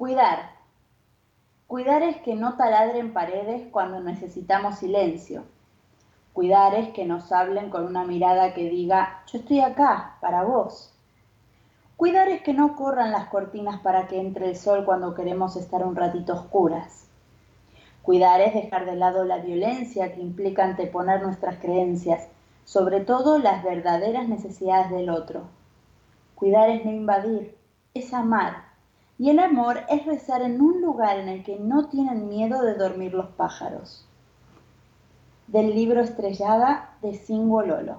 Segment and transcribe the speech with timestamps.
[0.00, 0.52] Cuidar.
[1.66, 5.44] Cuidar es que no taladren paredes cuando necesitamos silencio.
[6.32, 10.94] Cuidar es que nos hablen con una mirada que diga, yo estoy acá, para vos.
[11.98, 15.84] Cuidar es que no corran las cortinas para que entre el sol cuando queremos estar
[15.84, 17.06] un ratito oscuras.
[18.00, 22.26] Cuidar es dejar de lado la violencia que implica anteponer nuestras creencias,
[22.64, 25.42] sobre todo las verdaderas necesidades del otro.
[26.36, 27.54] Cuidar es no invadir,
[27.92, 28.69] es amar.
[29.20, 32.74] Y el amor es rezar en un lugar en el que no tienen miedo de
[32.74, 34.08] dormir los pájaros.
[35.46, 37.98] Del libro Estrellada de Lolo.